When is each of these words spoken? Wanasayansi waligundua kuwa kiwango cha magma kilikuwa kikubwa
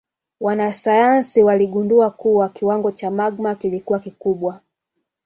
Wanasayansi 0.39 1.43
waligundua 1.43 2.11
kuwa 2.11 2.49
kiwango 2.49 2.91
cha 2.91 3.11
magma 3.11 3.55
kilikuwa 3.55 3.99
kikubwa 3.99 4.61